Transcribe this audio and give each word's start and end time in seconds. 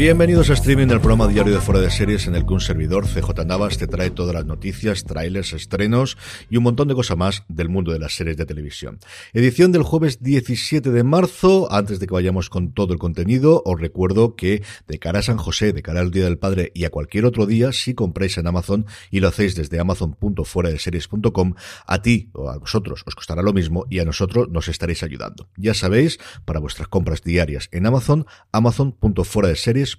Bienvenidos 0.00 0.48
a 0.48 0.54
Streaming, 0.54 0.86
el 0.86 1.02
programa 1.02 1.28
diario 1.28 1.52
de 1.52 1.60
Fuera 1.60 1.78
de 1.78 1.90
Series 1.90 2.26
en 2.26 2.34
el 2.34 2.46
que 2.46 2.54
un 2.54 2.62
servidor, 2.62 3.06
CJ 3.06 3.44
Navas, 3.44 3.76
te 3.76 3.86
trae 3.86 4.10
todas 4.10 4.34
las 4.34 4.46
noticias, 4.46 5.04
trailers, 5.04 5.52
estrenos 5.52 6.16
y 6.48 6.56
un 6.56 6.62
montón 6.62 6.88
de 6.88 6.94
cosas 6.94 7.18
más 7.18 7.44
del 7.48 7.68
mundo 7.68 7.92
de 7.92 7.98
las 7.98 8.14
series 8.14 8.38
de 8.38 8.46
televisión. 8.46 8.98
Edición 9.34 9.72
del 9.72 9.82
jueves 9.82 10.22
17 10.22 10.90
de 10.90 11.04
marzo. 11.04 11.70
Antes 11.70 12.00
de 12.00 12.06
que 12.06 12.14
vayamos 12.14 12.48
con 12.48 12.72
todo 12.72 12.94
el 12.94 12.98
contenido, 12.98 13.62
os 13.66 13.78
recuerdo 13.78 14.36
que 14.36 14.62
de 14.88 14.98
cara 14.98 15.18
a 15.18 15.22
San 15.22 15.36
José, 15.36 15.74
de 15.74 15.82
cara 15.82 16.00
al 16.00 16.10
Día 16.10 16.24
del 16.24 16.38
Padre 16.38 16.72
y 16.74 16.84
a 16.86 16.90
cualquier 16.90 17.26
otro 17.26 17.44
día, 17.44 17.70
si 17.74 17.92
compráis 17.92 18.38
en 18.38 18.46
Amazon 18.46 18.86
y 19.10 19.20
lo 19.20 19.28
hacéis 19.28 19.54
desde 19.54 19.80
amazon.fueradeseries.com, 19.80 21.54
a 21.86 22.00
ti 22.00 22.30
o 22.32 22.48
a 22.48 22.56
vosotros 22.56 23.02
os 23.06 23.14
costará 23.14 23.42
lo 23.42 23.52
mismo 23.52 23.84
y 23.90 23.98
a 23.98 24.06
nosotros 24.06 24.48
nos 24.48 24.68
estaréis 24.68 25.02
ayudando. 25.02 25.50
Ya 25.58 25.74
sabéis, 25.74 26.18
para 26.46 26.58
vuestras 26.58 26.88
compras 26.88 27.20
diarias 27.20 27.68
en 27.70 27.84
Amazon, 27.84 28.24
amazon.fueradeseries 28.50 29.89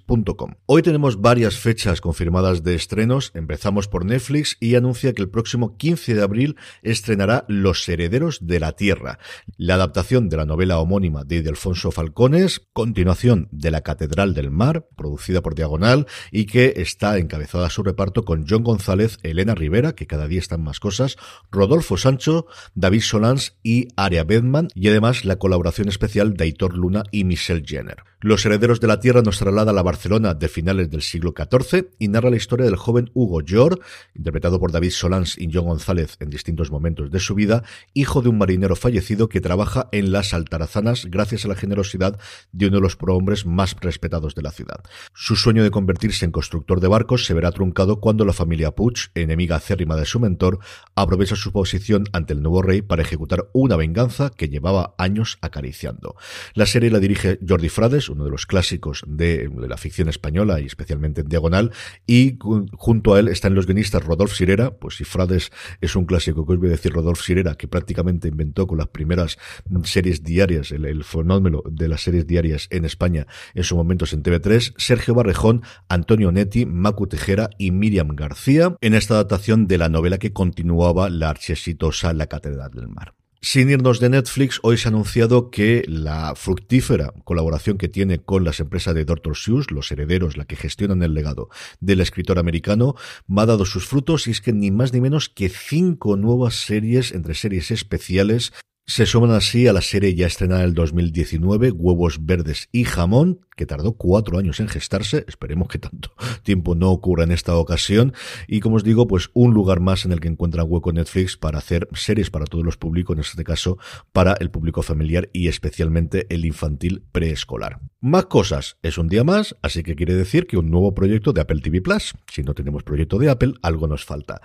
Hoy 0.66 0.82
tenemos 0.82 1.20
varias 1.20 1.56
fechas 1.56 2.00
confirmadas 2.00 2.62
de 2.62 2.74
estrenos. 2.74 3.30
Empezamos 3.34 3.88
por 3.88 4.04
Netflix 4.04 4.56
y 4.60 4.74
anuncia 4.74 5.12
que 5.12 5.22
el 5.22 5.28
próximo 5.28 5.76
15 5.76 6.14
de 6.14 6.22
abril 6.22 6.56
estrenará 6.82 7.44
Los 7.48 7.88
Herederos 7.88 8.46
de 8.46 8.60
la 8.60 8.72
Tierra, 8.72 9.18
la 9.56 9.74
adaptación 9.74 10.28
de 10.28 10.36
la 10.36 10.46
novela 10.46 10.78
homónima 10.78 11.24
de 11.24 11.42
Alfonso 11.48 11.90
Falcones, 11.90 12.60
continuación 12.72 13.48
de 13.50 13.70
La 13.70 13.82
Catedral 13.82 14.34
del 14.34 14.50
Mar, 14.50 14.88
producida 14.96 15.42
por 15.42 15.54
Diagonal 15.54 16.06
y 16.30 16.46
que 16.46 16.74
está 16.76 17.18
encabezada 17.18 17.66
a 17.66 17.70
su 17.70 17.82
reparto 17.82 18.24
con 18.24 18.46
John 18.48 18.62
González, 18.62 19.18
Elena 19.22 19.54
Rivera, 19.54 19.94
que 19.94 20.06
cada 20.06 20.28
día 20.28 20.38
están 20.38 20.62
más 20.62 20.80
cosas, 20.80 21.16
Rodolfo 21.50 21.96
Sancho, 21.96 22.46
David 22.74 23.02
Solans 23.02 23.56
y 23.62 23.88
Aria 23.96 24.24
Bedman, 24.24 24.68
y 24.74 24.88
además 24.88 25.24
la 25.24 25.36
colaboración 25.36 25.88
especial 25.88 26.34
de 26.34 26.44
Aitor 26.44 26.76
Luna 26.76 27.04
y 27.10 27.24
Michelle 27.24 27.64
Jenner. 27.66 28.04
Los 28.20 28.46
Herederos 28.46 28.80
de 28.80 28.86
la 28.86 29.00
Tierra 29.00 29.22
nos 29.22 29.38
traslada 29.38 29.71
a 29.72 29.74
la 29.74 29.82
Barcelona 29.82 30.34
de 30.34 30.48
finales 30.48 30.90
del 30.90 31.02
siglo 31.02 31.34
XIV 31.36 31.88
y 31.98 32.08
narra 32.08 32.30
la 32.30 32.36
historia 32.36 32.66
del 32.66 32.76
joven 32.76 33.10
Hugo 33.14 33.40
Jor, 33.46 33.80
interpretado 34.14 34.60
por 34.60 34.72
David 34.72 34.90
Solans 34.90 35.36
y 35.38 35.50
John 35.52 35.66
González 35.66 36.16
en 36.20 36.30
distintos 36.30 36.70
momentos 36.70 37.10
de 37.10 37.20
su 37.20 37.34
vida, 37.34 37.64
hijo 37.94 38.22
de 38.22 38.28
un 38.28 38.38
marinero 38.38 38.76
fallecido 38.76 39.28
que 39.28 39.40
trabaja 39.40 39.88
en 39.92 40.12
las 40.12 40.34
Altarazanas 40.34 41.06
gracias 41.06 41.44
a 41.44 41.48
la 41.48 41.54
generosidad 41.54 42.18
de 42.52 42.66
uno 42.66 42.76
de 42.76 42.82
los 42.82 42.96
prohombres 42.96 43.46
más 43.46 43.76
respetados 43.80 44.34
de 44.34 44.42
la 44.42 44.52
ciudad. 44.52 44.82
Su 45.14 45.36
sueño 45.36 45.62
de 45.62 45.70
convertirse 45.70 46.24
en 46.24 46.32
constructor 46.32 46.80
de 46.80 46.88
barcos 46.88 47.24
se 47.24 47.34
verá 47.34 47.50
truncado 47.50 48.00
cuando 48.00 48.24
la 48.24 48.32
familia 48.32 48.72
Puig, 48.72 49.10
enemiga 49.14 49.56
acérrima 49.56 49.96
de 49.96 50.06
su 50.06 50.20
mentor, 50.20 50.58
aprovecha 50.94 51.36
su 51.36 51.52
posición 51.52 52.04
ante 52.12 52.32
el 52.32 52.42
nuevo 52.42 52.62
rey 52.62 52.82
para 52.82 53.02
ejecutar 53.02 53.48
una 53.52 53.76
venganza 53.76 54.30
que 54.30 54.48
llevaba 54.48 54.94
años 54.98 55.38
acariciando. 55.40 56.16
La 56.54 56.66
serie 56.66 56.90
la 56.90 57.00
dirige 57.00 57.38
Jordi 57.46 57.68
Frades, 57.68 58.08
uno 58.08 58.24
de 58.24 58.30
los 58.30 58.46
clásicos 58.46 59.02
de 59.06 59.48
la 59.68 59.76
ficción 59.76 60.08
española 60.08 60.60
y 60.60 60.66
especialmente 60.66 61.22
en 61.22 61.28
diagonal, 61.28 61.72
y 62.06 62.38
junto 62.72 63.14
a 63.14 63.20
él 63.20 63.28
están 63.28 63.54
los 63.54 63.66
guionistas 63.66 64.04
Rodolfo 64.04 64.34
Sirera, 64.34 64.76
pues 64.76 64.96
si 64.96 65.04
Frades 65.04 65.50
es 65.80 65.96
un 65.96 66.04
clásico 66.04 66.46
que 66.46 66.52
os 66.52 66.58
voy 66.58 66.68
a 66.68 66.72
decir 66.72 66.92
Rodolfo 66.92 67.22
Sirera, 67.22 67.54
que 67.54 67.68
prácticamente 67.68 68.28
inventó 68.28 68.66
con 68.66 68.78
las 68.78 68.88
primeras 68.88 69.38
series 69.84 70.22
diarias, 70.22 70.72
el, 70.72 71.04
fenómeno 71.04 71.62
de 71.68 71.88
las 71.88 72.02
series 72.02 72.26
diarias 72.26 72.68
en 72.70 72.84
España 72.84 73.26
en 73.54 73.64
su 73.64 73.76
momentos 73.76 74.12
en 74.12 74.22
TV3, 74.22 74.74
Sergio 74.76 75.14
Barrejón, 75.14 75.62
Antonio 75.88 76.32
Netti, 76.32 76.66
Macu 76.66 77.06
Tejera 77.06 77.50
y 77.58 77.70
Miriam 77.70 78.08
García, 78.14 78.76
en 78.80 78.94
esta 78.94 79.14
adaptación 79.14 79.66
de 79.66 79.78
la 79.78 79.88
novela 79.88 80.18
que 80.18 80.32
continuaba 80.32 81.10
la 81.10 81.30
archiexitosa 81.30 82.12
La 82.12 82.26
Catedral 82.26 82.70
del 82.70 82.88
Mar. 82.88 83.14
Sin 83.44 83.70
irnos 83.70 83.98
de 83.98 84.08
Netflix, 84.08 84.60
hoy 84.62 84.76
se 84.76 84.86
ha 84.86 84.90
anunciado 84.90 85.50
que 85.50 85.82
la 85.88 86.36
fructífera 86.36 87.12
colaboración 87.24 87.76
que 87.76 87.88
tiene 87.88 88.20
con 88.20 88.44
las 88.44 88.60
empresas 88.60 88.94
de 88.94 89.04
Dr. 89.04 89.36
Seuss, 89.36 89.72
los 89.72 89.90
herederos, 89.90 90.36
la 90.36 90.44
que 90.44 90.54
gestionan 90.54 91.02
el 91.02 91.12
legado 91.12 91.48
del 91.80 92.00
escritor 92.00 92.38
americano, 92.38 92.94
ha 93.36 93.44
dado 93.44 93.64
sus 93.64 93.84
frutos 93.84 94.28
y 94.28 94.30
es 94.30 94.40
que 94.40 94.52
ni 94.52 94.70
más 94.70 94.92
ni 94.92 95.00
menos 95.00 95.28
que 95.28 95.48
cinco 95.48 96.16
nuevas 96.16 96.54
series, 96.54 97.10
entre 97.10 97.34
series 97.34 97.72
especiales, 97.72 98.52
se 98.86 99.06
suman 99.06 99.32
así 99.32 99.66
a 99.66 99.72
la 99.72 99.80
serie 99.82 100.14
ya 100.14 100.28
estrenada 100.28 100.62
en 100.62 100.68
el 100.68 100.74
2019, 100.74 101.72
Huevos 101.72 102.24
Verdes 102.24 102.68
y 102.70 102.84
Jamón, 102.84 103.40
que 103.62 103.66
tardó 103.66 103.92
cuatro 103.92 104.38
años 104.38 104.58
en 104.58 104.66
gestarse. 104.66 105.24
Esperemos 105.28 105.68
que 105.68 105.78
tanto 105.78 106.10
tiempo 106.42 106.74
no 106.74 106.90
ocurra 106.90 107.22
en 107.22 107.30
esta 107.30 107.54
ocasión. 107.54 108.12
Y 108.48 108.58
como 108.58 108.74
os 108.76 108.82
digo, 108.82 109.06
pues 109.06 109.30
un 109.34 109.54
lugar 109.54 109.78
más 109.78 110.04
en 110.04 110.10
el 110.10 110.18
que 110.18 110.26
encuentran 110.26 110.66
hueco 110.68 110.92
Netflix 110.92 111.36
para 111.36 111.58
hacer 111.58 111.88
series 111.92 112.28
para 112.28 112.44
todos 112.46 112.64
los 112.64 112.76
públicos, 112.76 113.14
en 113.16 113.20
este 113.20 113.44
caso 113.44 113.78
para 114.12 114.34
el 114.40 114.50
público 114.50 114.82
familiar 114.82 115.30
y 115.32 115.46
especialmente 115.46 116.26
el 116.28 116.44
infantil 116.44 117.04
preescolar. 117.12 117.78
Más 118.00 118.26
cosas, 118.26 118.78
es 118.82 118.98
un 118.98 119.06
día 119.06 119.22
más, 119.22 119.54
así 119.62 119.84
que 119.84 119.94
quiere 119.94 120.14
decir 120.14 120.48
que 120.48 120.56
un 120.56 120.68
nuevo 120.68 120.92
proyecto 120.92 121.32
de 121.32 121.40
Apple 121.40 121.60
TV 121.60 121.80
Plus. 121.80 122.14
Si 122.26 122.42
no 122.42 122.52
tenemos 122.52 122.82
proyecto 122.82 123.16
de 123.16 123.30
Apple, 123.30 123.54
algo 123.62 123.86
nos 123.86 124.04
falta. 124.04 124.40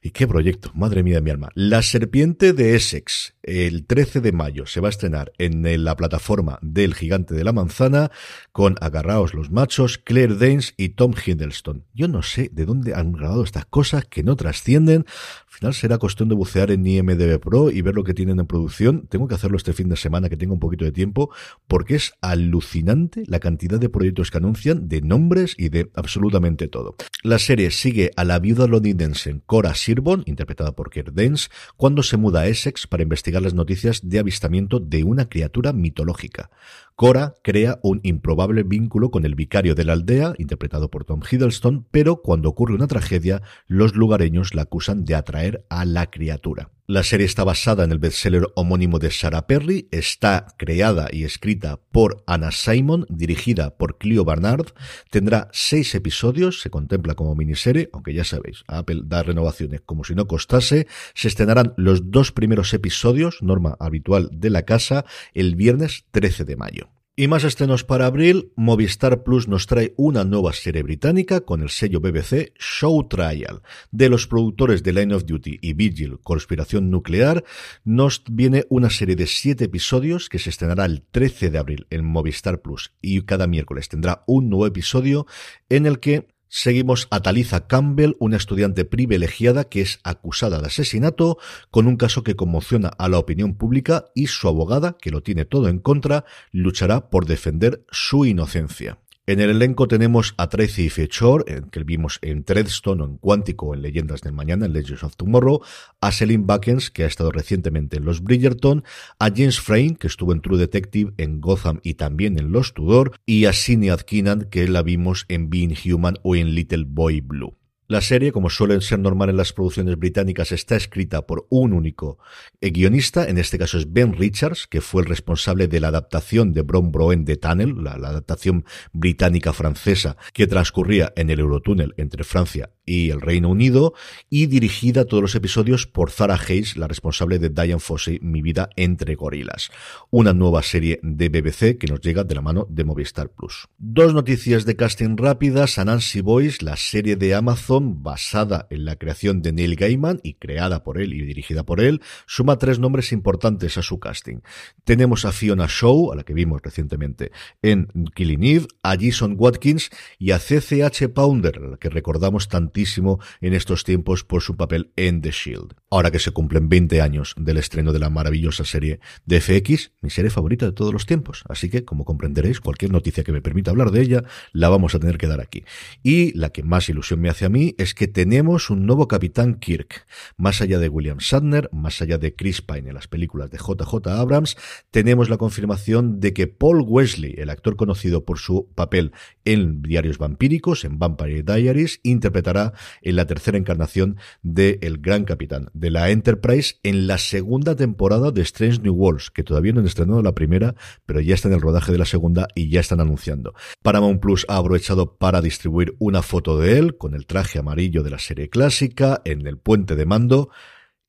¿Y 0.00 0.10
qué 0.10 0.26
proyecto? 0.26 0.70
Madre 0.74 1.02
mía 1.02 1.16
de 1.16 1.20
mi 1.20 1.30
alma. 1.30 1.50
La 1.54 1.82
serpiente 1.82 2.54
de 2.54 2.74
Essex. 2.74 3.34
El 3.42 3.84
13 3.84 4.22
de 4.22 4.32
mayo 4.32 4.64
se 4.64 4.80
va 4.80 4.88
a 4.88 4.90
estrenar 4.90 5.32
en 5.36 5.84
la 5.84 5.96
plataforma 5.96 6.58
del 6.62 6.94
Gigante 6.94 7.34
de 7.34 7.44
la 7.44 7.52
Manzana 7.52 8.10
con 8.54 8.76
Agarraos 8.80 9.34
los 9.34 9.50
Machos, 9.50 9.98
Claire 9.98 10.36
Danes 10.36 10.74
y 10.76 10.90
Tom 10.90 11.12
Hiddleston. 11.12 11.86
Yo 11.92 12.06
no 12.06 12.22
sé 12.22 12.50
de 12.52 12.64
dónde 12.64 12.94
han 12.94 13.10
grabado 13.10 13.42
estas 13.42 13.66
cosas 13.66 14.04
que 14.04 14.22
no 14.22 14.36
trascienden. 14.36 15.06
Al 15.48 15.52
final 15.52 15.74
será 15.74 15.98
cuestión 15.98 16.28
de 16.28 16.36
bucear 16.36 16.70
en 16.70 16.86
IMDB 16.86 17.40
Pro 17.40 17.72
y 17.72 17.82
ver 17.82 17.96
lo 17.96 18.04
que 18.04 18.14
tienen 18.14 18.38
en 18.38 18.46
producción. 18.46 19.08
Tengo 19.08 19.26
que 19.26 19.34
hacerlo 19.34 19.56
este 19.56 19.72
fin 19.72 19.88
de 19.88 19.96
semana 19.96 20.28
que 20.28 20.36
tengo 20.36 20.54
un 20.54 20.60
poquito 20.60 20.84
de 20.84 20.92
tiempo 20.92 21.30
porque 21.66 21.96
es 21.96 22.12
alucinante 22.20 23.24
la 23.26 23.40
cantidad 23.40 23.80
de 23.80 23.88
proyectos 23.88 24.30
que 24.30 24.38
anuncian, 24.38 24.86
de 24.86 25.02
nombres 25.02 25.56
y 25.58 25.70
de 25.70 25.90
absolutamente 25.96 26.68
todo. 26.68 26.94
La 27.24 27.40
serie 27.40 27.72
sigue 27.72 28.12
a 28.14 28.22
la 28.22 28.38
viuda 28.38 28.68
londinense 28.68 29.40
Cora 29.46 29.74
Sirbon, 29.74 30.22
interpretada 30.26 30.76
por 30.76 30.90
Kirk 30.90 31.12
Dance, 31.12 31.48
cuando 31.76 32.04
se 32.04 32.18
muda 32.18 32.42
a 32.42 32.46
Essex 32.46 32.86
para 32.86 33.02
investigar 33.02 33.42
las 33.42 33.54
noticias 33.54 34.08
de 34.08 34.20
avistamiento 34.20 34.78
de 34.78 35.02
una 35.02 35.28
criatura 35.28 35.72
mitológica. 35.72 36.50
Cora 36.96 37.34
crea 37.42 37.80
un 37.82 37.98
improbable 38.04 38.62
vínculo 38.62 39.10
con 39.10 39.24
el 39.24 39.34
vicario 39.34 39.74
de 39.74 39.84
la 39.84 39.94
aldea, 39.94 40.34
interpretado 40.38 40.90
por 40.90 41.04
Tom 41.04 41.22
Hiddleston, 41.28 41.88
pero 41.90 42.22
cuando 42.22 42.48
ocurre 42.48 42.74
una 42.74 42.86
tragedia, 42.86 43.42
los 43.66 43.96
lugareños 43.96 44.54
la 44.54 44.62
acusan 44.62 45.04
de 45.04 45.16
atraer 45.16 45.66
a 45.68 45.84
la 45.86 46.08
criatura. 46.08 46.70
La 46.86 47.02
serie 47.02 47.24
está 47.24 47.44
basada 47.44 47.82
en 47.84 47.92
el 47.92 47.98
bestseller 47.98 48.46
homónimo 48.56 48.98
de 48.98 49.10
Sarah 49.10 49.46
Perry, 49.46 49.88
está 49.90 50.48
creada 50.58 51.08
y 51.10 51.24
escrita 51.24 51.80
por 51.90 52.22
Anna 52.26 52.50
Simon, 52.50 53.06
dirigida 53.08 53.74
por 53.78 53.96
Clio 53.96 54.26
Barnard, 54.26 54.66
tendrá 55.08 55.48
seis 55.50 55.94
episodios, 55.94 56.60
se 56.60 56.68
contempla 56.68 57.14
como 57.14 57.34
miniserie, 57.34 57.88
aunque 57.94 58.12
ya 58.12 58.24
sabéis, 58.24 58.64
Apple 58.66 59.00
da 59.06 59.22
renovaciones 59.22 59.80
como 59.80 60.04
si 60.04 60.14
no 60.14 60.26
costase, 60.26 60.86
se 61.14 61.28
estrenarán 61.28 61.72
los 61.78 62.10
dos 62.10 62.32
primeros 62.32 62.74
episodios, 62.74 63.38
norma 63.40 63.78
habitual 63.80 64.28
de 64.30 64.50
la 64.50 64.66
casa, 64.66 65.06
el 65.32 65.56
viernes 65.56 66.04
13 66.10 66.44
de 66.44 66.56
mayo. 66.56 66.93
Y 67.16 67.28
más 67.28 67.44
estrenos 67.44 67.84
para 67.84 68.06
abril, 68.06 68.50
Movistar 68.56 69.22
Plus 69.22 69.46
nos 69.46 69.68
trae 69.68 69.94
una 69.96 70.24
nueva 70.24 70.52
serie 70.52 70.82
británica 70.82 71.42
con 71.42 71.62
el 71.62 71.70
sello 71.70 72.00
BBC 72.00 72.52
Show 72.58 73.06
Trial. 73.06 73.62
De 73.92 74.08
los 74.08 74.26
productores 74.26 74.82
de 74.82 74.92
Line 74.94 75.14
of 75.14 75.24
Duty 75.24 75.60
y 75.62 75.74
Vigil, 75.74 76.18
Conspiración 76.24 76.90
Nuclear, 76.90 77.44
nos 77.84 78.24
viene 78.28 78.66
una 78.68 78.90
serie 78.90 79.14
de 79.14 79.28
siete 79.28 79.66
episodios 79.66 80.28
que 80.28 80.40
se 80.40 80.50
estrenará 80.50 80.86
el 80.86 81.02
13 81.02 81.52
de 81.52 81.58
abril 81.58 81.86
en 81.90 82.04
Movistar 82.04 82.60
Plus 82.62 82.92
y 83.00 83.22
cada 83.22 83.46
miércoles 83.46 83.88
tendrá 83.88 84.24
un 84.26 84.48
nuevo 84.48 84.66
episodio 84.66 85.28
en 85.68 85.86
el 85.86 86.00
que 86.00 86.33
Seguimos 86.56 87.08
a 87.10 87.18
Taliza 87.18 87.66
Campbell, 87.66 88.14
una 88.20 88.36
estudiante 88.36 88.84
privilegiada 88.84 89.64
que 89.64 89.80
es 89.80 89.98
acusada 90.04 90.60
de 90.60 90.68
asesinato, 90.68 91.36
con 91.72 91.88
un 91.88 91.96
caso 91.96 92.22
que 92.22 92.36
conmociona 92.36 92.90
a 92.96 93.08
la 93.08 93.18
opinión 93.18 93.56
pública 93.56 94.04
y 94.14 94.28
su 94.28 94.46
abogada, 94.46 94.96
que 94.96 95.10
lo 95.10 95.20
tiene 95.20 95.46
todo 95.46 95.68
en 95.68 95.80
contra, 95.80 96.24
luchará 96.52 97.10
por 97.10 97.26
defender 97.26 97.84
su 97.90 98.24
inocencia. 98.24 99.00
En 99.26 99.40
el 99.40 99.48
elenco 99.48 99.88
tenemos 99.88 100.34
a 100.36 100.50
Tracy 100.50 100.90
Fechor, 100.90 101.46
que 101.70 101.82
vimos 101.82 102.18
en 102.20 102.44
Treadstone 102.44 103.02
o 103.02 103.06
en 103.06 103.16
Cuántico 103.16 103.74
en 103.74 103.80
Leyendas 103.80 104.20
del 104.20 104.34
Mañana, 104.34 104.66
en 104.66 104.74
Legends 104.74 105.02
of 105.02 105.16
Tomorrow, 105.16 105.62
a 106.02 106.12
Selim 106.12 106.46
Buckens, 106.46 106.90
que 106.90 107.04
ha 107.04 107.06
estado 107.06 107.32
recientemente 107.32 107.96
en 107.96 108.04
Los 108.04 108.22
Bridgerton, 108.22 108.84
a 109.18 109.30
James 109.34 109.60
Frayne, 109.60 109.96
que 109.96 110.08
estuvo 110.08 110.34
en 110.34 110.42
True 110.42 110.58
Detective, 110.58 111.14
en 111.16 111.40
Gotham 111.40 111.80
y 111.82 111.94
también 111.94 112.38
en 112.38 112.52
Los 112.52 112.74
Tudor, 112.74 113.12
y 113.24 113.46
a 113.46 113.54
Sinead 113.54 114.00
Keenan, 114.00 114.46
que 114.50 114.68
la 114.68 114.82
vimos 114.82 115.24
en 115.28 115.48
Being 115.48 115.74
Human 115.86 116.18
o 116.22 116.36
en 116.36 116.54
Little 116.54 116.84
Boy 116.86 117.22
Blue. 117.22 117.56
La 117.94 118.00
serie, 118.00 118.32
como 118.32 118.50
suele 118.50 118.80
ser 118.80 118.98
normal 118.98 119.30
en 119.30 119.36
las 119.36 119.52
producciones 119.52 119.96
británicas, 119.96 120.50
está 120.50 120.74
escrita 120.74 121.28
por 121.28 121.46
un 121.48 121.72
único 121.72 122.18
eh, 122.60 122.70
guionista, 122.70 123.28
en 123.28 123.38
este 123.38 123.56
caso 123.56 123.78
es 123.78 123.92
Ben 123.92 124.14
Richards, 124.14 124.66
que 124.66 124.80
fue 124.80 125.02
el 125.02 125.08
responsable 125.08 125.68
de 125.68 125.78
la 125.78 125.86
adaptación 125.86 126.52
de 126.52 126.62
Bron 126.62 126.90
Broen 126.90 127.24
de 127.24 127.36
Tunnel, 127.36 127.84
la, 127.84 127.96
la 127.96 128.08
adaptación 128.08 128.64
británica 128.92 129.52
francesa 129.52 130.16
que 130.32 130.48
transcurría 130.48 131.12
en 131.14 131.30
el 131.30 131.38
Eurotúnel 131.38 131.94
entre 131.96 132.24
Francia 132.24 132.70
y 132.86 133.10
el 133.10 133.20
Reino 133.20 133.48
Unido, 133.48 133.94
y 134.30 134.46
dirigida 134.46 135.04
todos 135.04 135.22
los 135.22 135.34
episodios 135.34 135.86
por 135.86 136.10
Zara 136.10 136.38
Hayes, 136.48 136.76
la 136.76 136.88
responsable 136.88 137.38
de 137.38 137.48
Diane 137.48 137.78
Fossey, 137.78 138.18
Mi 138.20 138.42
vida 138.42 138.70
entre 138.76 139.14
gorilas. 139.14 139.70
Una 140.10 140.32
nueva 140.32 140.62
serie 140.62 141.00
de 141.02 141.28
BBC 141.28 141.78
que 141.78 141.86
nos 141.86 142.00
llega 142.00 142.24
de 142.24 142.34
la 142.34 142.42
mano 142.42 142.66
de 142.68 142.84
Movistar 142.84 143.30
Plus. 143.30 143.68
Dos 143.78 144.14
noticias 144.14 144.64
de 144.64 144.76
casting 144.76 145.16
rápidas. 145.16 145.78
Anansi 145.78 146.20
Boys, 146.20 146.62
la 146.62 146.76
serie 146.76 147.16
de 147.16 147.34
Amazon 147.34 148.02
basada 148.02 148.66
en 148.70 148.84
la 148.84 148.96
creación 148.96 149.42
de 149.42 149.52
Neil 149.52 149.76
Gaiman 149.76 150.20
y 150.22 150.34
creada 150.34 150.82
por 150.82 151.00
él 151.00 151.14
y 151.14 151.22
dirigida 151.22 151.64
por 151.64 151.80
él, 151.80 152.00
suma 152.26 152.58
tres 152.58 152.78
nombres 152.78 153.12
importantes 153.12 153.78
a 153.78 153.82
su 153.82 153.98
casting. 153.98 154.38
Tenemos 154.84 155.24
a 155.24 155.32
Fiona 155.32 155.66
Shaw, 155.68 156.12
a 156.12 156.16
la 156.16 156.24
que 156.24 156.34
vimos 156.34 156.60
recientemente 156.62 157.32
en 157.62 157.88
Killing 158.14 158.44
Eve, 158.44 158.66
a 158.82 158.96
Jason 158.98 159.36
Watkins 159.38 159.90
y 160.18 160.32
a 160.32 160.38
CCH 160.38 161.08
Pounder, 161.12 161.58
a 161.58 161.68
la 161.70 161.76
que 161.76 161.90
recordamos 161.90 162.48
tantísimo 162.74 163.20
en 163.40 163.54
estos 163.54 163.84
tiempos 163.84 164.24
por 164.24 164.42
su 164.42 164.56
papel 164.56 164.90
en 164.96 165.20
The 165.22 165.30
Shield. 165.30 165.74
Ahora 165.90 166.10
que 166.10 166.18
se 166.18 166.32
cumplen 166.32 166.68
20 166.68 167.00
años 167.00 167.34
del 167.38 167.56
estreno 167.56 167.92
de 167.92 168.00
la 168.00 168.10
maravillosa 168.10 168.64
serie 168.64 168.98
de 169.26 169.40
FX, 169.40 169.92
mi 170.00 170.10
serie 170.10 170.30
favorita 170.30 170.66
de 170.66 170.72
todos 170.72 170.92
los 170.92 171.06
tiempos. 171.06 171.44
Así 171.48 171.70
que, 171.70 171.84
como 171.84 172.04
comprenderéis, 172.04 172.60
cualquier 172.60 172.90
noticia 172.90 173.22
que 173.22 173.30
me 173.30 173.40
permita 173.40 173.70
hablar 173.70 173.92
de 173.92 174.00
ella, 174.00 174.24
la 174.52 174.68
vamos 174.70 174.96
a 174.96 174.98
tener 174.98 175.18
que 175.18 175.28
dar 175.28 175.40
aquí. 175.40 175.62
Y 176.02 176.36
la 176.36 176.50
que 176.50 176.64
más 176.64 176.88
ilusión 176.88 177.20
me 177.20 177.28
hace 177.28 177.44
a 177.44 177.48
mí 177.48 177.76
es 177.78 177.94
que 177.94 178.08
tenemos 178.08 178.70
un 178.70 178.86
nuevo 178.86 179.06
Capitán 179.06 179.54
Kirk. 179.54 180.04
Más 180.36 180.60
allá 180.60 180.80
de 180.80 180.88
William 180.88 181.18
Shatner, 181.18 181.68
más 181.72 182.02
allá 182.02 182.18
de 182.18 182.34
Chris 182.34 182.60
Pine 182.60 182.88
en 182.88 182.94
las 182.94 183.06
películas 183.06 183.52
de 183.52 183.58
JJ 183.58 184.08
Abrams, 184.08 184.56
tenemos 184.90 185.30
la 185.30 185.36
confirmación 185.36 186.18
de 186.18 186.32
que 186.32 186.48
Paul 186.48 186.82
Wesley, 186.84 187.36
el 187.38 187.50
actor 187.50 187.76
conocido 187.76 188.24
por 188.24 188.40
su 188.40 188.68
papel 188.74 189.12
en 189.44 189.80
Diarios 189.80 190.18
Vampíricos, 190.18 190.84
en 190.84 190.98
Vampire 190.98 191.44
Diaries, 191.44 192.00
interpretará 192.02 192.63
en 193.02 193.16
la 193.16 193.26
tercera 193.26 193.58
encarnación 193.58 194.16
de 194.42 194.78
El 194.82 194.98
Gran 194.98 195.24
Capitán 195.24 195.70
de 195.74 195.90
la 195.90 196.10
Enterprise 196.10 196.76
en 196.82 197.06
la 197.06 197.18
segunda 197.18 197.76
temporada 197.76 198.30
de 198.30 198.42
Strange 198.42 198.80
New 198.80 198.94
Worlds, 198.94 199.30
que 199.30 199.42
todavía 199.42 199.72
no 199.72 199.80
han 199.80 199.86
estrenado 199.86 200.22
la 200.22 200.34
primera, 200.34 200.74
pero 201.06 201.20
ya 201.20 201.34
está 201.34 201.48
en 201.48 201.54
el 201.54 201.60
rodaje 201.60 201.92
de 201.92 201.98
la 201.98 202.04
segunda 202.04 202.48
y 202.54 202.68
ya 202.68 202.80
están 202.80 203.00
anunciando. 203.00 203.54
Paramount 203.82 204.20
Plus 204.20 204.46
ha 204.48 204.56
aprovechado 204.56 205.16
para 205.16 205.40
distribuir 205.40 205.94
una 205.98 206.22
foto 206.22 206.58
de 206.58 206.78
él 206.78 206.96
con 206.96 207.14
el 207.14 207.26
traje 207.26 207.58
amarillo 207.58 208.02
de 208.02 208.10
la 208.10 208.18
serie 208.18 208.48
clásica 208.48 209.20
en 209.24 209.46
el 209.46 209.58
puente 209.58 209.96
de 209.96 210.06
mando 210.06 210.50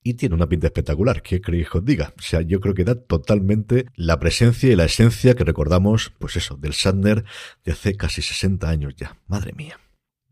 y 0.06 0.14
tiene 0.14 0.36
una 0.36 0.48
pinta 0.48 0.68
espectacular. 0.68 1.24
¿Qué 1.24 1.42
creéis 1.42 1.70
que 1.70 1.80
os 1.80 1.86
diga? 1.86 2.14
O 2.18 2.22
sea, 2.22 2.42
yo 2.42 2.60
creo 2.60 2.76
que 2.76 2.84
da 2.84 2.94
totalmente 2.94 3.88
la 3.96 4.20
presencia 4.20 4.72
y 4.72 4.76
la 4.76 4.86
esencia 4.86 5.34
que 5.34 5.44
recordamos, 5.44 6.14
pues 6.20 6.36
eso, 6.36 6.56
del 6.58 6.74
Sandner 6.74 7.26
de 7.64 7.72
hace 7.72 7.96
casi 7.96 8.22
60 8.22 8.70
años 8.70 8.94
ya. 8.96 9.18
Madre 9.28 9.54
mía. 9.54 9.80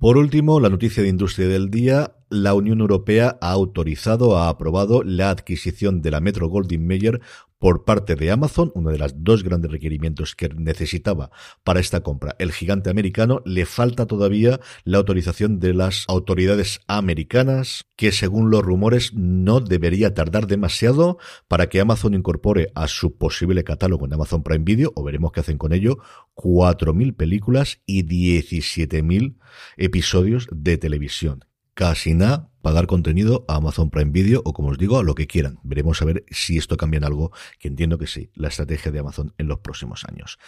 Por 0.03 0.17
último, 0.17 0.59
la 0.59 0.67
noticia 0.67 1.01
de 1.01 1.07
industria 1.07 1.47
del 1.47 1.69
día, 1.69 2.17
la 2.29 2.53
Unión 2.55 2.81
Europea 2.81 3.37
ha 3.39 3.51
autorizado, 3.51 4.37
ha 4.37 4.49
aprobado 4.49 5.01
la 5.01 5.29
adquisición 5.29 6.01
de 6.01 6.11
la 6.11 6.19
Metro 6.19 6.49
Goldwyn 6.49 6.85
Mayer 6.85 7.21
por 7.63 7.85
parte 7.85 8.17
de 8.17 8.29
Amazon, 8.29 8.73
uno 8.75 8.89
de 8.89 8.97
los 8.97 9.23
dos 9.23 9.41
grandes 9.41 9.71
requerimientos 9.71 10.35
que 10.35 10.49
necesitaba 10.49 11.31
para 11.63 11.79
esta 11.79 12.01
compra. 12.01 12.35
El 12.37 12.51
gigante 12.51 12.89
americano 12.89 13.41
le 13.45 13.65
falta 13.65 14.05
todavía 14.05 14.59
la 14.83 14.97
autorización 14.97 15.61
de 15.61 15.73
las 15.73 16.03
autoridades 16.09 16.81
americanas, 16.87 17.85
que 17.95 18.11
según 18.11 18.51
los 18.51 18.63
rumores 18.63 19.13
no 19.13 19.61
debería 19.61 20.13
tardar 20.13 20.45
demasiado 20.45 21.19
para 21.47 21.69
que 21.69 21.79
Amazon 21.79 22.15
incorpore 22.15 22.69
a 22.75 22.89
su 22.89 23.15
posible 23.15 23.63
catálogo 23.63 24.07
en 24.07 24.13
Amazon 24.15 24.43
Prime 24.43 24.65
Video, 24.65 24.91
o 24.93 25.03
veremos 25.05 25.31
qué 25.31 25.39
hacen 25.39 25.57
con 25.57 25.71
ello, 25.71 25.99
4.000 26.35 27.15
películas 27.15 27.79
y 27.85 28.03
17.000 28.03 29.37
episodios 29.77 30.49
de 30.51 30.77
televisión 30.77 31.45
casi 31.73 32.13
nada 32.13 32.49
pagar 32.63 32.87
contenido 32.87 33.43
a 33.49 33.55
Amazon 33.55 33.89
Prime 33.89 34.11
Video 34.11 34.41
o 34.45 34.53
como 34.53 34.69
os 34.69 34.77
digo 34.77 34.97
a 34.97 35.03
lo 35.03 35.15
que 35.15 35.27
quieran. 35.27 35.59
Veremos 35.63 36.01
a 36.01 36.05
ver 36.05 36.23
si 36.31 36.57
esto 36.57 36.77
cambia 36.77 36.99
en 36.99 37.03
algo, 37.03 37.33
que 37.59 37.67
entiendo 37.67 37.97
que 37.97 38.07
sí, 38.07 38.31
la 38.35 38.47
estrategia 38.47 38.91
de 38.91 38.99
Amazon 38.99 39.33
en 39.37 39.47
los 39.49 39.59
próximos 39.59 40.05
años. 40.05 40.39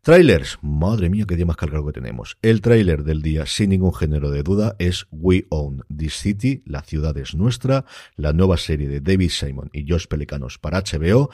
Trailers, 0.00 0.58
madre 0.62 1.10
mía 1.10 1.24
qué 1.26 1.34
día 1.34 1.46
más 1.46 1.56
cargado 1.56 1.84
que 1.86 1.92
tenemos. 1.92 2.38
El 2.42 2.60
trailer 2.60 3.02
del 3.02 3.22
día 3.22 3.44
sin 3.44 3.70
ningún 3.70 3.92
género 3.92 4.30
de 4.30 4.44
duda 4.44 4.76
es 4.78 5.06
We 5.10 5.46
Own 5.50 5.84
This 5.94 6.14
City, 6.14 6.62
la 6.64 6.82
ciudad 6.82 7.18
es 7.18 7.34
nuestra, 7.34 7.84
la 8.14 8.32
nueva 8.32 8.56
serie 8.56 8.88
de 8.88 9.00
David 9.00 9.30
Simon 9.30 9.70
y 9.72 9.90
Josh 9.90 10.06
Pelicanos 10.06 10.58
para 10.58 10.80
HBO. 10.80 11.30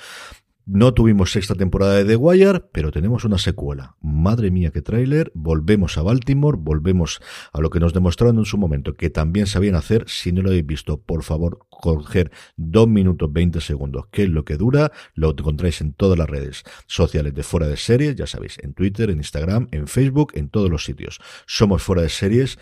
No 0.66 0.94
tuvimos 0.94 1.32
sexta 1.32 1.54
temporada 1.54 1.94
de 1.94 2.04
The 2.04 2.16
Wire, 2.16 2.60
pero 2.72 2.92
tenemos 2.92 3.24
una 3.24 3.38
secuela. 3.38 3.96
Madre 4.00 4.50
mía, 4.50 4.70
qué 4.70 4.82
tráiler. 4.82 5.32
Volvemos 5.34 5.98
a 5.98 6.02
Baltimore, 6.02 6.58
volvemos 6.60 7.20
a 7.52 7.60
lo 7.60 7.70
que 7.70 7.80
nos 7.80 7.94
demostraron 7.94 8.38
en 8.38 8.44
su 8.44 8.58
momento, 8.58 8.94
que 8.94 9.10
también 9.10 9.46
sabían 9.46 9.74
hacer. 9.74 10.04
Si 10.06 10.32
no 10.32 10.42
lo 10.42 10.50
habéis 10.50 10.66
visto, 10.66 11.00
por 11.00 11.22
favor, 11.22 11.66
coger 11.70 12.30
dos 12.56 12.86
minutos 12.88 13.32
20 13.32 13.60
segundos, 13.60 14.06
que 14.12 14.24
es 14.24 14.28
lo 14.28 14.44
que 14.44 14.56
dura. 14.56 14.92
Lo 15.14 15.30
encontráis 15.30 15.80
en 15.80 15.92
todas 15.92 16.18
las 16.18 16.28
redes 16.28 16.62
sociales 16.86 17.34
de 17.34 17.42
Fuera 17.42 17.66
de 17.66 17.76
Series, 17.76 18.14
ya 18.14 18.26
sabéis, 18.26 18.58
en 18.62 18.74
Twitter, 18.74 19.10
en 19.10 19.18
Instagram, 19.18 19.68
en 19.72 19.88
Facebook, 19.88 20.32
en 20.34 20.50
todos 20.50 20.70
los 20.70 20.84
sitios. 20.84 21.20
Somos 21.46 21.82
Fuera 21.82 22.02
de 22.02 22.10
Series. 22.10 22.58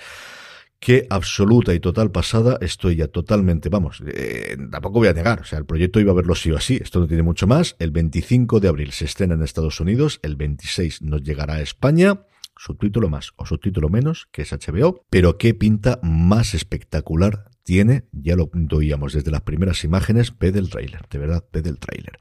Qué 0.80 1.06
absoluta 1.10 1.74
y 1.74 1.80
total 1.80 2.12
pasada 2.12 2.56
estoy 2.60 2.96
ya 2.96 3.08
totalmente, 3.08 3.68
vamos, 3.68 4.00
eh, 4.06 4.56
tampoco 4.70 5.00
voy 5.00 5.08
a 5.08 5.12
negar, 5.12 5.40
o 5.40 5.44
sea, 5.44 5.58
el 5.58 5.66
proyecto 5.66 5.98
iba 5.98 6.12
a 6.12 6.14
verlo 6.14 6.36
sí 6.36 6.52
o 6.52 6.56
así, 6.56 6.78
esto 6.80 7.00
no 7.00 7.08
tiene 7.08 7.24
mucho 7.24 7.48
más, 7.48 7.74
el 7.80 7.90
25 7.90 8.60
de 8.60 8.68
abril 8.68 8.92
se 8.92 9.04
estrena 9.04 9.34
en 9.34 9.42
Estados 9.42 9.80
Unidos, 9.80 10.20
el 10.22 10.36
26 10.36 11.02
nos 11.02 11.22
llegará 11.22 11.54
a 11.54 11.62
España, 11.62 12.22
subtítulo 12.56 13.08
más 13.08 13.32
o 13.36 13.44
subtítulo 13.44 13.88
menos, 13.88 14.28
que 14.30 14.42
es 14.42 14.52
HBO, 14.52 15.04
pero 15.10 15.36
qué 15.36 15.52
pinta 15.52 15.98
más 16.02 16.54
espectacular 16.54 17.50
tiene, 17.68 18.04
ya 18.12 18.34
lo 18.34 18.50
oíamos 18.72 19.12
desde 19.12 19.30
las 19.30 19.42
primeras 19.42 19.84
imágenes, 19.84 20.32
ve 20.38 20.52
del 20.52 20.70
tráiler, 20.70 21.02
de 21.10 21.18
verdad, 21.18 21.44
ve 21.52 21.60
del 21.60 21.78
tráiler. 21.78 22.18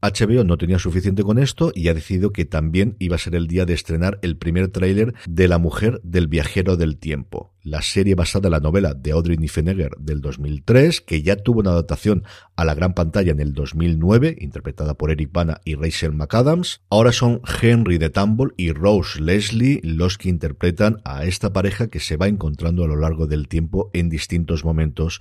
HBO 0.00 0.44
no 0.44 0.56
tenía 0.56 0.78
suficiente 0.78 1.22
con 1.22 1.38
esto 1.38 1.70
y 1.74 1.88
ha 1.88 1.94
decidido 1.94 2.32
que 2.32 2.44
también 2.44 2.96
iba 2.98 3.16
a 3.16 3.18
ser 3.18 3.34
el 3.34 3.46
día 3.46 3.66
de 3.66 3.74
estrenar 3.74 4.18
el 4.22 4.38
primer 4.38 4.68
tráiler 4.68 5.12
de 5.26 5.48
La 5.48 5.58
mujer 5.58 6.00
del 6.02 6.28
viajero 6.28 6.76
del 6.76 6.96
tiempo, 6.96 7.54
la 7.66 7.82
serie 7.82 8.14
basada 8.14 8.46
en 8.46 8.52
la 8.52 8.60
novela 8.60 8.94
de 8.94 9.10
Audrey 9.10 9.36
Niffenegger 9.36 9.96
del 9.98 10.20
2003, 10.20 11.00
que 11.00 11.22
ya 11.22 11.34
tuvo 11.34 11.60
una 11.60 11.70
adaptación 11.70 12.22
a 12.54 12.64
la 12.64 12.74
gran 12.74 12.94
pantalla 12.94 13.32
en 13.32 13.40
el 13.40 13.54
2009, 13.54 14.36
interpretada 14.40 14.94
por 14.94 15.10
Eric 15.10 15.32
Bana 15.32 15.60
y 15.64 15.74
Rachel 15.74 16.12
McAdams. 16.12 16.82
Ahora 16.90 17.10
son 17.10 17.42
Henry 17.60 17.98
de 17.98 18.08
Tumble 18.08 18.52
y 18.56 18.70
Rose 18.70 19.20
Leslie 19.20 19.80
los 19.82 20.16
que 20.16 20.28
interpretan 20.28 21.02
a 21.04 21.24
esta 21.24 21.52
pareja 21.52 21.88
que 21.88 21.98
se 21.98 22.16
va 22.16 22.28
encontrando 22.28 22.84
a 22.84 22.88
lo 22.88 22.96
largo 22.96 23.26
del 23.26 23.48
tiempo 23.48 23.90
en 23.92 24.08
distintos 24.08 24.64
momentos 24.64 25.20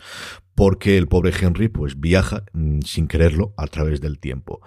porque 0.53 0.97
el 0.97 1.07
pobre 1.07 1.33
Henry 1.39 1.67
pues 1.67 1.99
viaja 1.99 2.43
mm, 2.53 2.81
sin 2.81 3.07
quererlo 3.07 3.55
a 3.57 3.65
través 3.65 4.01
del 4.01 4.19
tiempo. 4.19 4.61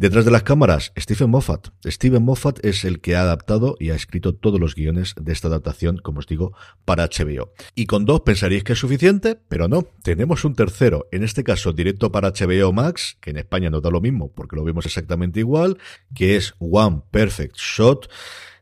Detrás 0.00 0.24
de 0.24 0.30
las 0.30 0.44
cámaras, 0.44 0.94
Stephen 0.98 1.28
Moffat. 1.28 1.68
Stephen 1.84 2.22
Moffat 2.22 2.64
es 2.64 2.86
el 2.86 3.02
que 3.02 3.16
ha 3.16 3.20
adaptado 3.20 3.76
y 3.78 3.90
ha 3.90 3.94
escrito 3.94 4.34
todos 4.34 4.58
los 4.58 4.74
guiones 4.74 5.14
de 5.20 5.30
esta 5.30 5.48
adaptación, 5.48 5.98
como 5.98 6.20
os 6.20 6.26
digo, 6.26 6.56
para 6.86 7.06
HBO. 7.06 7.52
Y 7.74 7.84
con 7.84 8.06
dos 8.06 8.22
pensaríais 8.22 8.64
que 8.64 8.72
es 8.72 8.78
suficiente, 8.78 9.38
pero 9.50 9.68
no. 9.68 9.82
Tenemos 10.02 10.46
un 10.46 10.54
tercero, 10.54 11.06
en 11.12 11.22
este 11.22 11.44
caso 11.44 11.74
directo 11.74 12.10
para 12.10 12.30
HBO 12.30 12.72
Max, 12.72 13.18
que 13.20 13.28
en 13.28 13.36
España 13.36 13.68
no 13.68 13.82
da 13.82 13.90
lo 13.90 14.00
mismo 14.00 14.32
porque 14.32 14.56
lo 14.56 14.64
vemos 14.64 14.86
exactamente 14.86 15.40
igual, 15.40 15.76
que 16.14 16.36
es 16.36 16.54
One 16.60 17.02
Perfect 17.10 17.56
Shot 17.58 18.08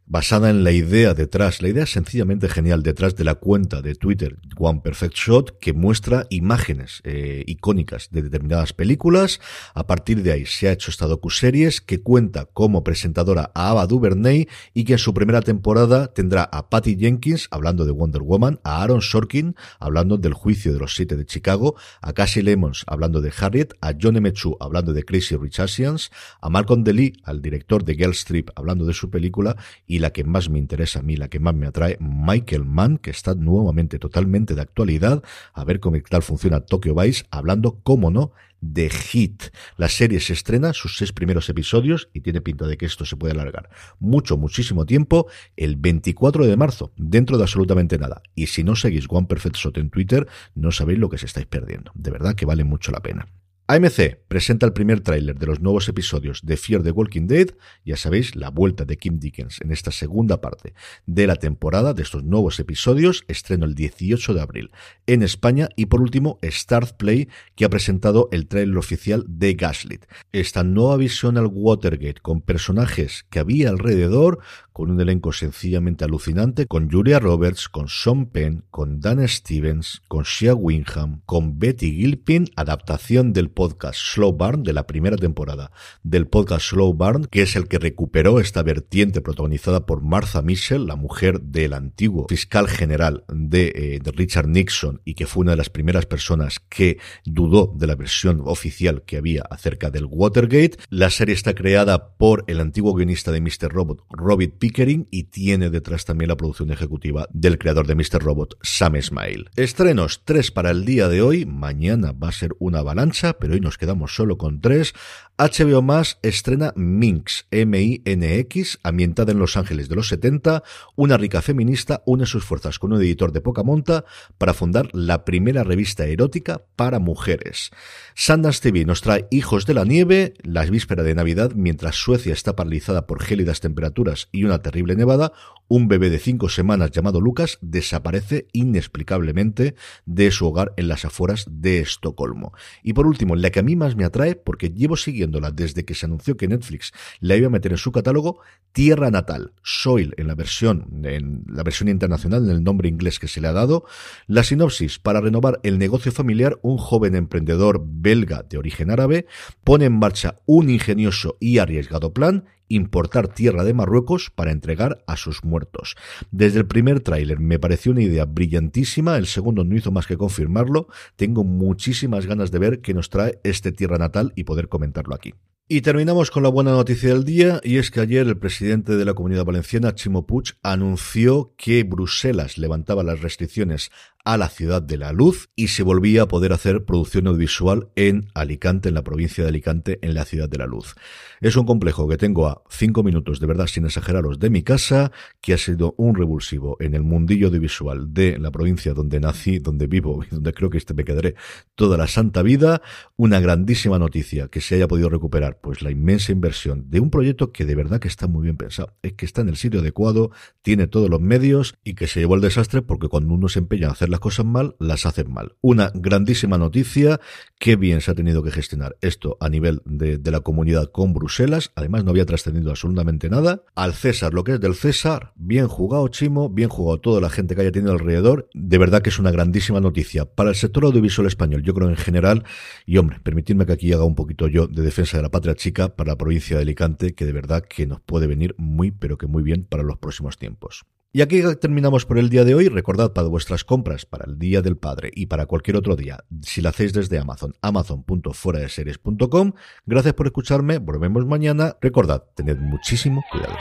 basada 0.08 0.48
en 0.48 0.64
la 0.64 0.72
idea 0.72 1.12
detrás, 1.12 1.60
la 1.60 1.68
idea 1.68 1.84
sencillamente 1.84 2.48
genial 2.48 2.82
detrás 2.82 3.14
de 3.14 3.24
la 3.24 3.34
cuenta 3.34 3.82
de 3.82 3.94
Twitter 3.94 4.38
One 4.56 4.80
Perfect 4.82 5.14
Shot 5.14 5.58
que 5.58 5.74
muestra 5.74 6.26
imágenes 6.30 7.02
eh, 7.04 7.44
icónicas 7.46 8.08
de 8.10 8.22
determinadas 8.22 8.72
películas. 8.72 9.40
A 9.74 9.86
partir 9.86 10.22
de 10.22 10.32
ahí 10.32 10.46
se 10.46 10.68
ha 10.68 10.72
hecho 10.72 10.90
esta 10.90 11.06
docu-series 11.06 11.82
que 11.82 12.00
cuenta 12.02 12.46
como 12.46 12.82
presentadora 12.84 13.52
a 13.54 13.70
Ava 13.70 13.86
DuVernay 13.86 14.48
y 14.72 14.84
que 14.84 14.94
en 14.94 14.98
su 14.98 15.12
primera 15.12 15.42
temporada 15.42 16.06
tendrá 16.14 16.42
a 16.44 16.70
Patty 16.70 16.96
Jenkins 16.96 17.48
hablando 17.50 17.84
de 17.84 17.92
Wonder 17.92 18.22
Woman, 18.22 18.60
a 18.64 18.82
Aaron 18.82 19.02
Sorkin 19.02 19.56
hablando 19.78 20.16
del 20.16 20.32
juicio 20.32 20.72
de 20.72 20.78
los 20.78 20.94
siete 20.94 21.16
de 21.16 21.26
Chicago, 21.26 21.76
a 22.00 22.14
Cassie 22.14 22.42
Lemons 22.42 22.84
hablando 22.86 23.20
de 23.20 23.32
Harriet, 23.38 23.74
a 23.82 23.92
John 24.00 24.16
M. 24.16 24.32
Hablando 24.60 24.92
de 24.92 25.04
Crazy 25.04 25.36
Rich 25.36 25.60
Asians, 25.60 26.10
a 26.40 26.48
Malcolm 26.48 26.82
DeLee, 26.82 27.12
al 27.24 27.42
director 27.42 27.84
de 27.84 27.94
Girl 27.94 28.12
Strip 28.12 28.50
hablando 28.56 28.86
de 28.86 28.94
su 28.94 29.10
película 29.10 29.56
y 29.86 29.97
y 29.98 30.00
la 30.00 30.12
que 30.12 30.22
más 30.22 30.48
me 30.48 30.60
interesa 30.60 31.00
a 31.00 31.02
mí, 31.02 31.16
la 31.16 31.26
que 31.26 31.40
más 31.40 31.56
me 31.56 31.66
atrae, 31.66 31.96
Michael 31.98 32.64
Mann, 32.64 32.98
que 32.98 33.10
está 33.10 33.34
nuevamente 33.34 33.98
totalmente 33.98 34.54
de 34.54 34.60
actualidad, 34.60 35.24
a 35.52 35.64
ver 35.64 35.80
cómo 35.80 35.98
tal 36.08 36.22
funciona 36.22 36.60
Tokyo 36.60 36.94
Vice, 36.94 37.24
hablando, 37.32 37.80
cómo 37.82 38.12
no, 38.12 38.30
de 38.60 38.90
Hit. 38.90 39.42
La 39.76 39.88
serie 39.88 40.20
se 40.20 40.34
estrena, 40.34 40.72
sus 40.72 40.96
seis 40.96 41.10
primeros 41.10 41.48
episodios, 41.48 42.10
y 42.14 42.20
tiene 42.20 42.40
pinta 42.40 42.68
de 42.68 42.76
que 42.76 42.86
esto 42.86 43.04
se 43.04 43.16
puede 43.16 43.32
alargar 43.32 43.70
mucho, 43.98 44.36
muchísimo 44.36 44.86
tiempo, 44.86 45.26
el 45.56 45.74
24 45.74 46.46
de 46.46 46.56
marzo, 46.56 46.92
dentro 46.96 47.36
de 47.36 47.42
absolutamente 47.42 47.98
nada. 47.98 48.22
Y 48.36 48.46
si 48.46 48.62
no 48.62 48.76
seguís 48.76 49.06
One 49.08 49.26
Perfect 49.26 49.56
Shot 49.56 49.78
en 49.78 49.90
Twitter, 49.90 50.28
no 50.54 50.70
sabéis 50.70 51.00
lo 51.00 51.08
que 51.08 51.18
se 51.18 51.26
estáis 51.26 51.46
perdiendo. 51.46 51.90
De 51.96 52.12
verdad 52.12 52.36
que 52.36 52.46
vale 52.46 52.62
mucho 52.62 52.92
la 52.92 53.00
pena. 53.00 53.26
AMC 53.70 54.16
presenta 54.28 54.64
el 54.64 54.72
primer 54.72 55.00
tráiler 55.00 55.38
de 55.38 55.44
los 55.44 55.60
nuevos 55.60 55.90
episodios 55.90 56.40
de 56.42 56.56
Fear 56.56 56.82
the 56.82 56.90
Walking 56.90 57.26
Dead, 57.26 57.48
ya 57.84 57.98
sabéis, 57.98 58.34
la 58.34 58.48
vuelta 58.48 58.86
de 58.86 58.96
Kim 58.96 59.18
Dickens 59.18 59.60
en 59.60 59.72
esta 59.72 59.90
segunda 59.90 60.40
parte 60.40 60.72
de 61.04 61.26
la 61.26 61.36
temporada 61.36 61.92
de 61.92 62.02
estos 62.02 62.24
nuevos 62.24 62.58
episodios, 62.60 63.24
estreno 63.28 63.66
el 63.66 63.74
18 63.74 64.32
de 64.32 64.40
abril 64.40 64.70
en 65.06 65.22
España 65.22 65.68
y 65.76 65.84
por 65.84 66.00
último 66.00 66.38
Start 66.42 66.96
Play 66.96 67.28
que 67.56 67.66
ha 67.66 67.68
presentado 67.68 68.30
el 68.32 68.46
tráiler 68.46 68.78
oficial 68.78 69.26
de 69.28 69.52
Gaslit. 69.52 70.06
Esta 70.32 70.64
nueva 70.64 70.96
visión 70.96 71.36
al 71.36 71.50
Watergate 71.52 72.22
con 72.22 72.40
personajes 72.40 73.26
que 73.28 73.38
había 73.38 73.68
alrededor, 73.68 74.38
con 74.78 74.92
un 74.92 75.00
elenco 75.00 75.32
sencillamente 75.32 76.04
alucinante, 76.04 76.66
con 76.66 76.88
Julia 76.88 77.18
Roberts, 77.18 77.68
con 77.68 77.88
Sean 77.88 78.26
Penn, 78.26 78.62
con 78.70 79.00
Dan 79.00 79.26
Stevens, 79.26 80.02
con 80.06 80.22
Shea 80.22 80.54
Wingham, 80.54 81.22
con 81.26 81.58
Betty 81.58 81.90
Gilpin, 81.90 82.48
adaptación 82.54 83.32
del 83.32 83.50
podcast 83.50 83.98
Slow 83.98 84.34
Barn 84.34 84.62
de 84.62 84.72
la 84.72 84.86
primera 84.86 85.16
temporada 85.16 85.72
del 86.04 86.28
podcast 86.28 86.66
Slow 86.66 86.94
Barn, 86.94 87.24
que 87.24 87.42
es 87.42 87.56
el 87.56 87.66
que 87.66 87.80
recuperó 87.80 88.38
esta 88.38 88.62
vertiente 88.62 89.20
protagonizada 89.20 89.84
por 89.84 90.00
Martha 90.00 90.42
Mitchell, 90.42 90.86
la 90.86 90.94
mujer 90.94 91.40
del 91.40 91.72
antiguo 91.72 92.26
fiscal 92.28 92.68
general 92.68 93.24
de, 93.26 93.72
eh, 93.74 93.98
de 94.00 94.12
Richard 94.12 94.46
Nixon 94.46 95.00
y 95.04 95.14
que 95.14 95.26
fue 95.26 95.40
una 95.40 95.50
de 95.50 95.56
las 95.56 95.70
primeras 95.70 96.06
personas 96.06 96.60
que 96.68 96.98
dudó 97.24 97.74
de 97.76 97.88
la 97.88 97.96
versión 97.96 98.42
oficial 98.44 99.02
que 99.02 99.16
había 99.16 99.42
acerca 99.50 99.90
del 99.90 100.04
Watergate. 100.04 100.78
La 100.88 101.10
serie 101.10 101.34
está 101.34 101.52
creada 101.56 102.16
por 102.16 102.44
el 102.46 102.60
antiguo 102.60 102.94
guionista 102.94 103.32
de 103.32 103.40
Mr. 103.40 103.72
Robot, 103.72 104.04
Robert 104.10 104.54
Pickering, 104.68 105.08
y 105.10 105.24
tiene 105.24 105.70
detrás 105.70 106.04
también 106.04 106.28
la 106.28 106.36
producción 106.36 106.70
ejecutiva 106.70 107.26
del 107.32 107.56
creador 107.56 107.86
de 107.86 107.94
Mr. 107.94 108.22
Robot, 108.22 108.58
Sam 108.60 109.00
Smile. 109.00 109.46
Estrenos, 109.56 110.26
tres 110.26 110.50
para 110.50 110.70
el 110.72 110.84
día 110.84 111.08
de 111.08 111.22
hoy. 111.22 111.46
Mañana 111.46 112.12
va 112.12 112.28
a 112.28 112.32
ser 112.32 112.54
una 112.58 112.80
avalancha, 112.80 113.38
pero 113.38 113.54
hoy 113.54 113.60
nos 113.60 113.78
quedamos 113.78 114.14
solo 114.14 114.36
con 114.36 114.60
tres. 114.60 114.92
HBO 115.38 115.82
Más 115.82 116.18
estrena 116.22 116.72
Minx, 116.76 117.46
M-I-N-X, 117.50 118.80
ambientada 118.82 119.32
en 119.32 119.38
Los 119.38 119.56
Ángeles 119.56 119.88
de 119.88 119.94
los 119.94 120.08
70. 120.08 120.62
Una 120.96 121.16
rica 121.16 121.40
feminista 121.40 122.02
une 122.04 122.26
sus 122.26 122.44
fuerzas 122.44 122.78
con 122.78 122.92
un 122.92 123.00
editor 123.00 123.32
de 123.32 123.40
poca 123.40 123.62
monta 123.62 124.04
para 124.36 124.52
fundar 124.52 124.88
la 124.92 125.24
primera 125.24 125.64
revista 125.64 126.06
erótica 126.06 126.64
para 126.76 126.98
mujeres. 126.98 127.70
Sundance 128.14 128.60
TV 128.60 128.84
nos 128.84 129.00
trae 129.00 129.28
Hijos 129.30 129.64
de 129.64 129.74
la 129.74 129.84
Nieve, 129.84 130.34
la 130.42 130.64
víspera 130.64 131.04
de 131.04 131.14
Navidad, 131.14 131.52
mientras 131.54 131.94
Suecia 131.94 132.32
está 132.32 132.56
paralizada 132.56 133.06
por 133.06 133.22
gélidas 133.22 133.60
temperaturas 133.60 134.28
y 134.32 134.42
una 134.42 134.57
terrible 134.62 134.96
nevada, 134.96 135.32
un 135.68 135.86
bebé 135.86 136.08
de 136.08 136.18
cinco 136.18 136.48
semanas 136.48 136.90
llamado 136.90 137.20
Lucas 137.20 137.58
desaparece 137.60 138.48
inexplicablemente 138.52 139.74
de 140.06 140.30
su 140.30 140.46
hogar 140.46 140.72
en 140.76 140.88
las 140.88 141.04
afueras 141.04 141.46
de 141.50 141.80
Estocolmo. 141.80 142.52
Y 142.82 142.94
por 142.94 143.06
último, 143.06 143.36
la 143.36 143.50
que 143.50 143.60
a 143.60 143.62
mí 143.62 143.76
más 143.76 143.94
me 143.94 144.04
atrae, 144.04 144.34
porque 144.34 144.70
llevo 144.70 144.96
siguiéndola 144.96 145.50
desde 145.50 145.84
que 145.84 145.94
se 145.94 146.06
anunció 146.06 146.36
que 146.36 146.48
Netflix 146.48 146.92
la 147.20 147.36
iba 147.36 147.48
a 147.48 147.50
meter 147.50 147.72
en 147.72 147.78
su 147.78 147.92
catálogo, 147.92 148.40
Tierra 148.72 149.10
Natal, 149.10 149.52
Soil 149.62 150.14
en 150.16 150.26
la 150.26 150.34
versión, 150.34 151.04
en 151.04 151.44
la 151.48 151.62
versión 151.62 151.88
internacional, 151.88 152.44
en 152.44 152.50
el 152.56 152.64
nombre 152.64 152.88
inglés 152.88 153.18
que 153.18 153.28
se 153.28 153.40
le 153.40 153.48
ha 153.48 153.52
dado. 153.52 153.84
La 154.26 154.44
sinopsis, 154.44 154.98
para 154.98 155.20
renovar 155.20 155.60
el 155.62 155.78
negocio 155.78 156.12
familiar, 156.12 156.58
un 156.62 156.78
joven 156.78 157.14
emprendedor 157.14 157.82
belga 157.84 158.42
de 158.42 158.58
origen 158.58 158.90
árabe 158.90 159.26
pone 159.64 159.84
en 159.86 159.98
marcha 159.98 160.36
un 160.46 160.70
ingenioso 160.70 161.36
y 161.40 161.58
arriesgado 161.58 162.12
plan 162.12 162.44
importar 162.68 163.28
tierra 163.28 163.64
de 163.64 163.74
Marruecos 163.74 164.30
para 164.30 164.52
entregar 164.52 165.02
a 165.06 165.16
sus 165.16 165.44
muertos. 165.44 165.96
Desde 166.30 166.60
el 166.60 166.66
primer 166.66 167.00
tráiler 167.00 167.40
me 167.40 167.58
pareció 167.58 167.92
una 167.92 168.02
idea 168.02 168.24
brillantísima, 168.24 169.16
el 169.16 169.26
segundo 169.26 169.64
no 169.64 169.76
hizo 169.76 169.90
más 169.90 170.06
que 170.06 170.16
confirmarlo. 170.16 170.88
Tengo 171.16 171.44
muchísimas 171.44 172.26
ganas 172.26 172.50
de 172.50 172.58
ver 172.58 172.80
qué 172.80 172.94
nos 172.94 173.10
trae 173.10 173.40
este 173.44 173.72
tierra 173.72 173.98
natal 173.98 174.32
y 174.36 174.44
poder 174.44 174.68
comentarlo 174.68 175.14
aquí. 175.14 175.34
Y 175.70 175.82
terminamos 175.82 176.30
con 176.30 176.42
la 176.42 176.48
buena 176.48 176.70
noticia 176.70 177.10
del 177.10 177.24
día, 177.24 177.60
y 177.62 177.76
es 177.76 177.90
que 177.90 178.00
ayer 178.00 178.26
el 178.26 178.38
presidente 178.38 178.96
de 178.96 179.04
la 179.04 179.12
Comunidad 179.12 179.44
Valenciana, 179.44 179.94
Chimo 179.94 180.26
Puig, 180.26 180.54
anunció 180.62 181.52
que 181.58 181.82
Bruselas 181.82 182.56
levantaba 182.56 183.02
las 183.02 183.20
restricciones 183.20 183.90
a 184.28 184.36
la 184.36 184.50
ciudad 184.50 184.82
de 184.82 184.98
la 184.98 185.12
luz 185.12 185.48
y 185.56 185.68
se 185.68 185.82
volvía 185.82 186.24
a 186.24 186.28
poder 186.28 186.52
hacer 186.52 186.84
producción 186.84 187.28
audiovisual 187.28 187.88
en 187.96 188.28
Alicante, 188.34 188.90
en 188.90 188.94
la 188.94 189.02
provincia 189.02 189.42
de 189.42 189.48
Alicante, 189.48 189.98
en 190.02 190.12
la 190.12 190.26
ciudad 190.26 190.50
de 190.50 190.58
la 190.58 190.66
luz. 190.66 190.96
Es 191.40 191.56
un 191.56 191.64
complejo 191.64 192.06
que 192.06 192.18
tengo 192.18 192.46
a 192.46 192.62
cinco 192.68 193.02
minutos, 193.02 193.40
de 193.40 193.46
verdad, 193.46 193.68
sin 193.68 193.86
exageraros, 193.86 194.38
de 194.38 194.50
mi 194.50 194.62
casa, 194.62 195.12
que 195.40 195.54
ha 195.54 195.56
sido 195.56 195.94
un 195.96 196.14
revulsivo 196.14 196.76
en 196.78 196.94
el 196.94 197.04
mundillo 197.04 197.46
audiovisual 197.46 198.12
de 198.12 198.38
la 198.38 198.50
provincia 198.50 198.92
donde 198.92 199.18
nací, 199.18 199.60
donde 199.60 199.86
vivo 199.86 200.22
y 200.22 200.34
donde 200.34 200.52
creo 200.52 200.68
que 200.68 200.76
este 200.76 200.92
me 200.92 201.04
quedaré 201.04 201.34
toda 201.74 201.96
la 201.96 202.06
santa 202.06 202.42
vida. 202.42 202.82
Una 203.16 203.40
grandísima 203.40 203.98
noticia 203.98 204.48
que 204.48 204.60
se 204.60 204.74
haya 204.74 204.88
podido 204.88 205.08
recuperar, 205.08 205.58
pues 205.62 205.80
la 205.80 205.90
inmensa 205.90 206.32
inversión 206.32 206.90
de 206.90 207.00
un 207.00 207.10
proyecto 207.10 207.50
que 207.50 207.64
de 207.64 207.74
verdad 207.74 207.98
que 207.98 208.08
está 208.08 208.26
muy 208.26 208.42
bien 208.42 208.58
pensado. 208.58 208.94
Es 209.00 209.14
que 209.14 209.24
está 209.24 209.40
en 209.40 209.48
el 209.48 209.56
sitio 209.56 209.80
adecuado, 209.80 210.32
tiene 210.60 210.86
todos 210.86 211.08
los 211.08 211.22
medios 211.22 211.78
y 211.82 211.94
que 211.94 212.08
se 212.08 212.20
llevó 212.20 212.34
el 212.34 212.42
desastre 212.42 212.82
porque 212.82 213.08
cuando 213.08 213.32
uno 213.32 213.48
se 213.48 213.60
empeña 213.60 213.88
a 213.88 213.92
hacer 213.92 214.10
las 214.10 214.17
cosas 214.20 214.46
mal, 214.46 214.76
las 214.78 215.06
hacen 215.06 215.32
mal. 215.32 215.56
Una 215.60 215.90
grandísima 215.94 216.58
noticia, 216.58 217.20
qué 217.58 217.76
bien 217.76 218.00
se 218.00 218.10
ha 218.10 218.14
tenido 218.14 218.42
que 218.42 218.50
gestionar 218.50 218.96
esto 219.00 219.36
a 219.40 219.48
nivel 219.48 219.82
de, 219.84 220.18
la 220.30 220.40
comunidad 220.40 220.90
con 220.90 221.14
Bruselas, 221.14 221.72
además 221.74 222.04
no 222.04 222.10
había 222.10 222.26
trascendido 222.26 222.70
absolutamente 222.70 223.30
nada. 223.30 223.62
Al 223.74 223.94
César, 223.94 224.34
lo 224.34 224.44
que 224.44 224.54
es 224.54 224.60
del 224.60 224.74
César, 224.74 225.32
bien 225.36 225.68
jugado 225.68 226.08
Chimo, 226.08 226.50
bien 226.50 226.68
jugado 226.68 227.00
toda 227.00 227.20
la 227.20 227.30
gente 227.30 227.54
que 227.54 227.62
haya 227.62 227.72
tenido 227.72 227.92
alrededor, 227.92 228.48
de 228.52 228.78
verdad 228.78 229.02
que 229.02 229.10
es 229.10 229.18
una 229.18 229.30
grandísima 229.30 229.80
noticia 229.80 230.26
para 230.26 230.50
el 230.50 230.56
sector 230.56 230.84
audiovisual 230.84 231.26
español, 231.26 231.62
yo 231.62 231.74
creo 231.74 231.88
en 231.88 231.96
general, 231.96 232.44
y 232.84 232.98
hombre, 232.98 233.20
permitidme 233.20 233.66
que 233.66 233.72
aquí 233.72 233.92
haga 233.92 234.04
un 234.04 234.14
poquito 234.14 234.48
yo 234.48 234.66
de 234.66 234.82
defensa 234.82 235.16
de 235.16 235.22
la 235.22 235.30
patria 235.30 235.54
chica 235.54 235.96
para 235.96 236.12
la 236.12 236.18
provincia 236.18 236.56
de 236.56 236.62
Alicante, 236.62 237.14
que 237.14 237.24
de 237.24 237.32
verdad 237.32 237.64
que 237.64 237.86
nos 237.86 238.00
puede 238.00 238.26
venir 238.26 238.54
muy, 238.58 238.90
pero 238.90 239.16
que 239.16 239.26
muy 239.26 239.42
bien 239.42 239.64
para 239.64 239.82
los 239.82 239.98
próximos 239.98 240.36
tiempos. 240.36 240.84
Y 241.10 241.22
aquí 241.22 241.42
terminamos 241.60 242.04
por 242.04 242.18
el 242.18 242.28
día 242.28 242.44
de 242.44 242.54
hoy. 242.54 242.68
Recordad 242.68 243.12
para 243.12 243.28
vuestras 243.28 243.64
compras 243.64 244.04
para 244.04 244.26
el 244.26 244.38
Día 244.38 244.60
del 244.60 244.76
Padre 244.76 245.10
y 245.14 245.26
para 245.26 245.46
cualquier 245.46 245.76
otro 245.76 245.96
día, 245.96 246.24
si 246.42 246.60
lo 246.60 246.68
hacéis 246.68 246.92
desde 246.92 247.18
Amazon, 247.18 247.54
amazon.fueradeseries.com. 247.62 249.52
Gracias 249.86 250.14
por 250.14 250.26
escucharme. 250.26 250.78
Volvemos 250.78 251.24
mañana. 251.24 251.76
Recordad, 251.80 252.24
tened 252.34 252.58
muchísimo 252.58 253.24
cuidado. 253.30 253.56